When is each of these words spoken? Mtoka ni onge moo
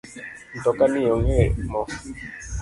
Mtoka 0.55 0.83
ni 0.91 1.01
onge 1.13 1.41
moo 1.71 1.87